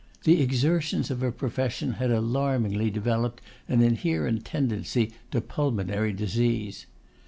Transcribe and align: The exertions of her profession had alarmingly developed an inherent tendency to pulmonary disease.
The 0.23 0.41
exertions 0.41 1.11
of 1.11 1.21
her 1.21 1.31
profession 1.31 1.91
had 1.93 2.09
alarmingly 2.09 2.89
developed 2.89 3.39
an 3.67 3.83
inherent 3.83 4.43
tendency 4.45 5.11
to 5.29 5.41
pulmonary 5.41 6.11
disease. 6.11 6.87